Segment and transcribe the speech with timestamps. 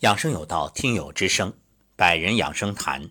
[0.00, 1.52] 养生有道，听友之声，
[1.94, 3.10] 百人养生谈。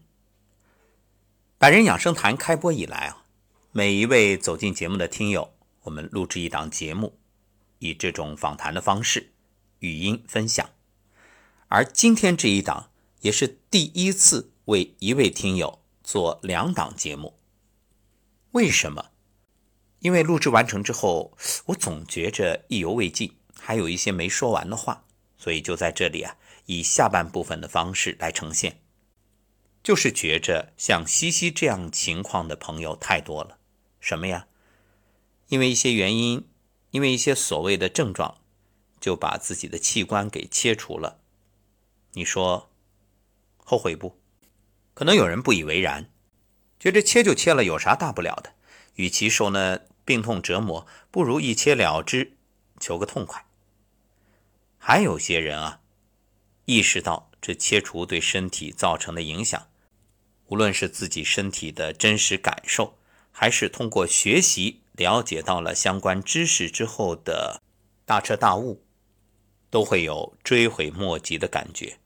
[1.59, 3.25] 百人养生谈开播以来啊，
[3.71, 7.19] 每一位走进节目的听友，我们录制一档节目，
[7.77, 9.33] 以这种访谈的方式，
[9.81, 10.67] 语音分享。
[11.67, 12.89] 而今天这一档
[13.21, 17.37] 也是第一次为一位听友做两档节目。
[18.53, 19.11] 为什么？
[19.99, 21.37] 因为录制完成之后，
[21.67, 25.05] 我总觉着意犹未尽，还有一些没说完的话，
[25.37, 26.35] 所以就在这里啊。
[26.69, 28.79] 以下半部分的方式来呈现，
[29.81, 33.57] 就是觉着像西西这样情况的朋友太多了。
[33.99, 34.45] 什么呀？
[35.47, 36.47] 因为一些原因，
[36.91, 38.37] 因为一些所谓的症状，
[39.01, 41.19] 就把自己的器官给切除了。
[42.11, 42.69] 你说
[43.57, 44.19] 后悔不？
[44.93, 46.11] 可能有人不以为然，
[46.79, 48.53] 觉得切就切了，有啥大不了的？
[48.93, 52.37] 与其受那病痛折磨，不如一切了之，
[52.79, 53.43] 求个痛快。
[54.77, 55.81] 还有些人啊。
[56.69, 59.69] 意识到这切除对身体造成的影响，
[60.49, 62.99] 无论是自己身体的真实感受，
[63.31, 67.59] 还是通过学习了解到了相关知识之后的
[68.05, 68.85] 大彻大悟，
[69.71, 71.97] 都会有追悔莫及的感觉。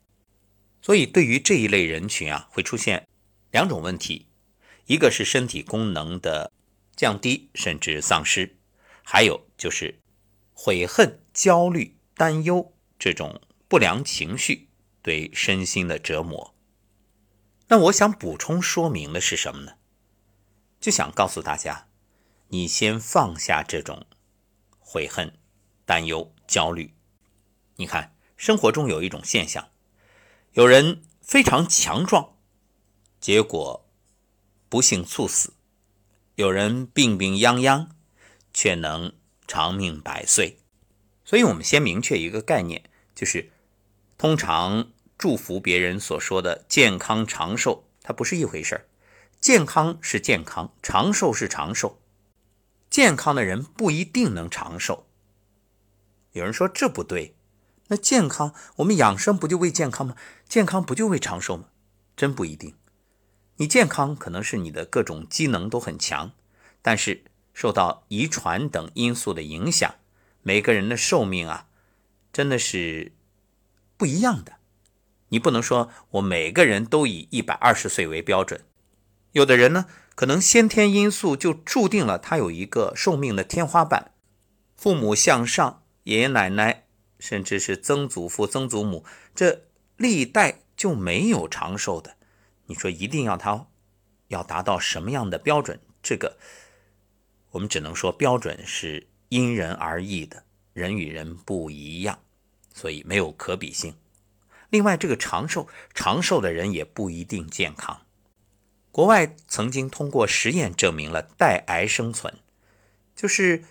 [0.81, 3.05] 所以，对于这一类人群啊，会出现
[3.51, 4.27] 两种问题：
[4.85, 6.49] 一个是身体功能的
[6.95, 8.55] 降低甚至丧失，
[9.03, 9.99] 还有就是
[10.53, 13.41] 悔恨、焦虑、担忧这种。
[13.73, 14.69] 不良情绪
[15.01, 16.53] 对身心的折磨。
[17.69, 19.77] 那我想补充说明的是什么呢？
[20.79, 21.87] 就想告诉大家，
[22.49, 24.05] 你先放下这种
[24.77, 25.39] 悔恨、
[25.85, 26.93] 担忧、焦虑。
[27.77, 29.71] 你看，生活中有一种现象，
[30.51, 32.37] 有人非常强壮，
[33.19, 33.89] 结果
[34.69, 35.53] 不幸猝死；
[36.35, 37.89] 有人病病殃殃，
[38.53, 39.13] 却能
[39.47, 40.59] 长命百岁。
[41.25, 42.83] 所以，我们先明确一个概念，
[43.15, 43.49] 就是。
[44.23, 48.85] 通常祝福别人所说的健康长寿，它不是一回事儿。
[49.41, 51.99] 健康是健康，长寿是长寿。
[52.89, 55.07] 健康的人不一定能长寿。
[56.31, 57.35] 有人说这不对，
[57.89, 60.15] 那健康我们养生不就为健康吗？
[60.47, 61.65] 健康不就为长寿吗？
[62.15, 62.75] 真不一定。
[63.57, 66.31] 你健康可能是你的各种机能都很强，
[66.81, 69.95] 但是受到遗传等因素的影响，
[70.43, 71.67] 每个人的寿命啊，
[72.31, 73.11] 真的是。
[74.03, 74.57] 不一样的，
[75.29, 78.65] 你不能说我每个人都以一百二十岁为标准。
[79.31, 84.11] 有的人呢，可能先天因素就注定了他有一个寿命的天花板。
[84.75, 86.83] 父母向上，爷爷奶奶，
[87.17, 92.17] 甚至是曾祖父、曾祖母，这历代就没有长寿的。
[92.65, 93.67] 你说一定要他
[94.27, 95.79] 要达到什么样的标准？
[96.01, 96.35] 这个
[97.51, 100.43] 我们只能说标准是因人而异的，
[100.73, 102.19] 人与人不一样。
[102.73, 103.95] 所以没有可比性。
[104.69, 108.01] 另外，这个长寿长寿的人也不一定健康。
[108.91, 112.39] 国外曾经通过实验证明了带癌生存，
[113.15, 113.63] 就是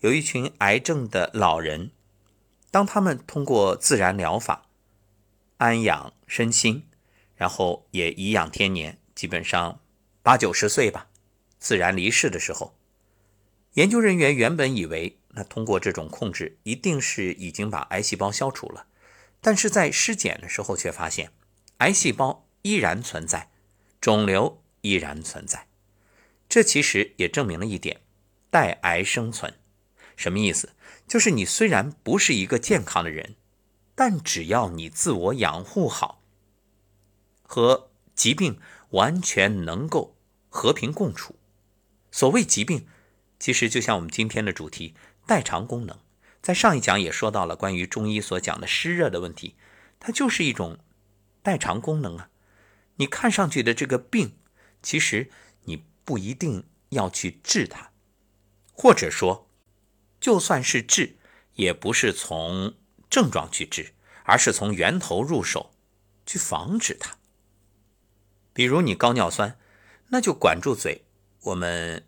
[0.00, 1.92] 有一群癌症的老人，
[2.70, 4.66] 当他们通过自然疗法
[5.58, 6.88] 安养身心，
[7.36, 9.80] 然后也颐养天年，基本上
[10.22, 11.06] 八九十岁吧，
[11.58, 12.76] 自然离世的时候，
[13.74, 15.18] 研究人员原本以为。
[15.36, 18.86] 那通过这种控制，一定是已经把癌细胞消除了，
[19.40, 21.32] 但是在尸检的时候却发现，
[21.78, 23.50] 癌细胞依然存在，
[24.00, 25.66] 肿瘤依然存在。
[26.48, 28.00] 这其实也证明了一点：
[28.48, 29.54] 带癌生存，
[30.14, 30.74] 什么意思？
[31.08, 33.34] 就是你虽然不是一个健康的人，
[33.94, 36.22] 但只要你自我养护好，
[37.42, 40.16] 和疾病完全能够
[40.48, 41.34] 和平共处。
[42.12, 42.86] 所谓疾病，
[43.40, 44.94] 其实就像我们今天的主题。
[45.26, 45.98] 代偿功能，
[46.42, 49.56] 在上一讲也说到了关于中医所讲的湿热的问题，
[49.98, 50.78] 它就是一种
[51.42, 52.28] 代偿功能啊。
[52.96, 54.36] 你看上去的这个病，
[54.82, 55.30] 其实
[55.64, 57.90] 你不一定要去治它，
[58.72, 59.48] 或者说，
[60.20, 61.16] 就算是治，
[61.54, 62.74] 也不是从
[63.08, 65.74] 症状去治，而是从源头入手，
[66.26, 67.16] 去防止它。
[68.52, 69.58] 比如你高尿酸，
[70.08, 71.04] 那就管住嘴，
[71.44, 72.06] 我们。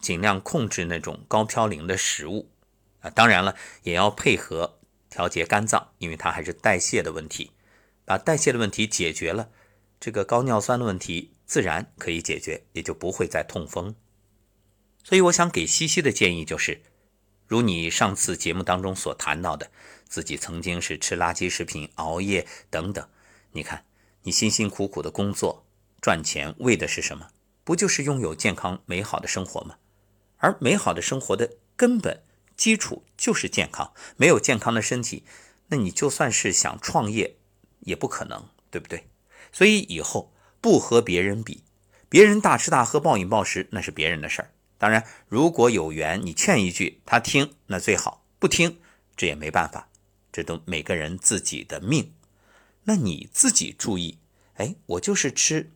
[0.00, 2.49] 尽量控制那种高嘌呤的食物
[3.00, 7.52] 啊，当然了，也要配合调节肝脏，因为它还是代谢的问题。
[8.04, 9.50] 把代谢的问题解决了，
[10.00, 13.94] 这个高尿酸的问题自然可以解决，也就不会再痛风。
[15.04, 16.82] 所以，我想给西西的建议就是，
[17.46, 19.70] 如你上次节目当中所谈到的，
[20.06, 23.08] 自己曾经是吃垃圾食品、熬夜等等。
[23.52, 23.84] 你看，
[24.22, 25.64] 你辛辛苦苦的工作
[26.00, 27.28] 赚钱，为的是什么？
[27.62, 29.76] 不就是拥有健康美好的生活吗？
[30.38, 32.22] 而美好的生活的根本
[32.60, 35.24] 基础就是健康，没有健康的身体，
[35.68, 37.36] 那你就算是想创业，
[37.78, 39.08] 也不可能，对不对？
[39.50, 41.64] 所以以后不和别人比，
[42.10, 44.52] 别人大吃大喝、暴饮暴食，那是别人的事儿。
[44.76, 48.78] 当然，如果有缘，你劝一句他听，那最好；不听，
[49.16, 49.88] 这也没办法，
[50.30, 52.12] 这都每个人自己的命。
[52.84, 54.18] 那你自己注意，
[54.56, 55.72] 哎，我就是吃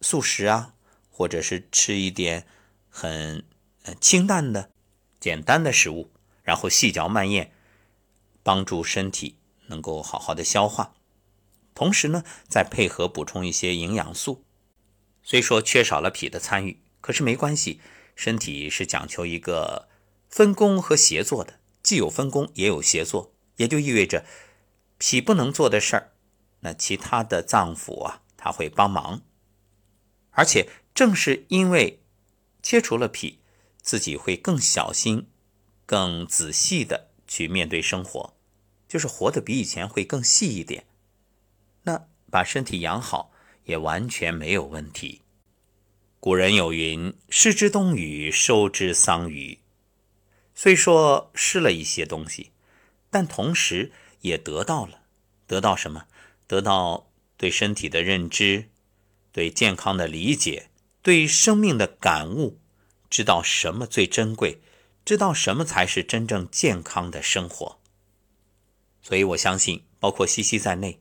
[0.00, 0.72] 素食啊，
[1.10, 2.46] 或者是吃一点
[2.88, 3.44] 很
[4.00, 4.70] 清淡的、
[5.20, 6.10] 简单的食物，
[6.42, 7.52] 然后细嚼慢咽，
[8.42, 9.36] 帮助身体
[9.66, 10.94] 能够好好的消化。
[11.74, 14.44] 同时呢，再配合补充一些营养素。
[15.22, 17.80] 虽说缺少了脾的参与，可是没关系，
[18.16, 19.88] 身体是讲求一个
[20.28, 24.24] 分工和协作的，既有分工也有协作，也就意味着
[24.98, 26.12] 脾不能做的事儿，
[26.60, 29.22] 那其他的脏腑啊，他会帮忙。
[30.30, 32.00] 而且正是因为
[32.62, 33.38] 切除了脾，
[33.88, 35.28] 自己会更小心、
[35.86, 38.34] 更仔细的去面对生活，
[38.86, 40.84] 就是活得比以前会更细一点。
[41.84, 43.32] 那把身体养好
[43.64, 45.22] 也完全没有问题。
[46.20, 49.60] 古人有云：“失之东隅，收之桑榆。”
[50.54, 52.50] 虽说失了一些东西，
[53.08, 53.90] 但同时
[54.20, 55.00] 也得到了。
[55.46, 56.04] 得到什么？
[56.46, 57.08] 得到
[57.38, 58.68] 对身体的认知，
[59.32, 60.68] 对健康的理解，
[61.00, 62.58] 对生命的感悟，
[63.10, 64.60] 知道什么最珍贵，
[65.04, 67.80] 知道什么才是真正健康的生活。
[69.00, 71.00] 所以我相信，包括西西在内。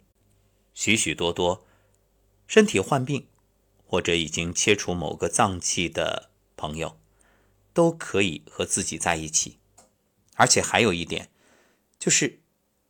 [0.73, 1.65] 许许多多
[2.45, 3.27] 身体患病
[3.83, 6.99] 或者已经切除某个脏器的朋友，
[7.73, 9.57] 都可以和自己在一起。
[10.35, 11.31] 而且还有一点，
[11.97, 12.41] 就是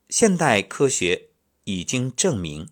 [0.09, 1.29] 现代科学
[1.63, 2.69] 已经证明，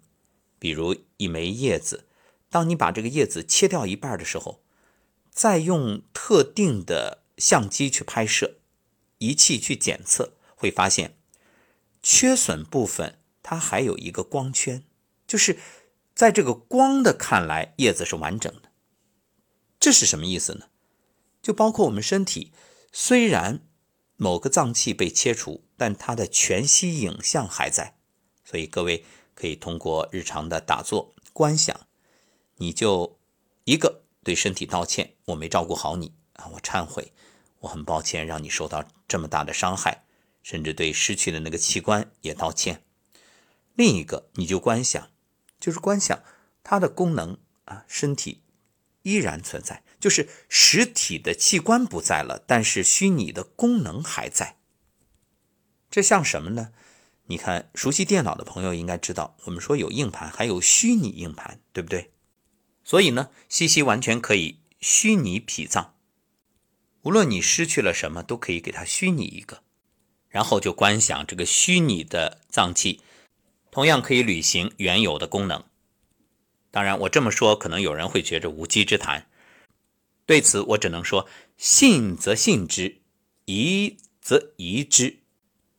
[0.59, 2.09] 比如一枚叶子，
[2.49, 4.64] 当你把这个叶子切掉一半的时候，
[5.35, 8.55] 再用特定的相机去拍摄，
[9.17, 11.17] 仪器去检测，会发现
[12.01, 14.85] 缺损部分它还有一个光圈。
[15.27, 15.59] 就是
[16.13, 18.71] 在这个光的看来，叶子是完整的。
[19.77, 20.67] 这是什么意思呢？
[21.41, 22.53] 就包括我们身体，
[22.93, 23.59] 虽然
[24.15, 27.97] 某个脏器被切除，但它的全息影像还在。
[28.45, 29.03] 所以各位
[29.33, 31.87] 可以通过日常的打坐观想，
[32.55, 33.19] 你就
[33.65, 37.13] 一个对身体道歉，我没照顾好你啊，我忏悔，
[37.59, 40.03] 我很抱歉让你受到这么大的伤害，
[40.41, 42.83] 甚至对失去的那个器官也道歉。
[43.75, 45.09] 另一个，你就观想。
[45.59, 46.23] 就是观想
[46.63, 48.41] 它的功能啊，身体
[49.03, 54.57] 依然存在，就是实体的器官不在了，但是虚拟的功能还在。
[55.91, 56.71] 这像什么呢？
[57.27, 62.11] 你看，熟悉电脑的朋友应该知道，我们说有硬盘，还有虚拟硬盘，对不对？
[62.85, 65.95] 所以呢，西西完全可以虚拟脾脏，
[67.01, 69.63] 无论你失去了什么，都可以给它虚拟一个，
[70.29, 73.01] 然后就观想这个虚拟的脏器。
[73.71, 75.65] 同样可以履行原有的功能。
[76.71, 79.27] 当然，我这么说，可能有人会觉着无稽之谈。
[80.25, 81.27] 对此，我只能说：
[81.57, 83.01] 信则信之，
[83.45, 85.19] 疑则疑之，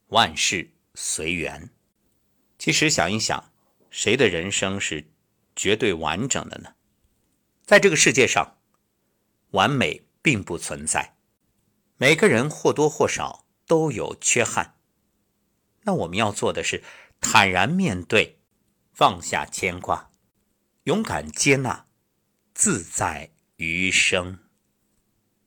[0.09, 1.71] 万事随缘。
[2.59, 3.51] 其实想一想，
[3.91, 5.07] 谁的人生是
[5.55, 6.76] 绝对完整的呢？
[7.67, 8.57] 在这个世界上，
[9.51, 11.17] 完美并不存在，
[11.99, 14.77] 每个人或多或少都有缺憾。
[15.83, 16.83] 那我们要做的是。
[17.19, 18.39] 坦然面对，
[18.93, 20.11] 放下牵挂，
[20.85, 21.87] 勇敢接纳，
[22.55, 24.39] 自在余生。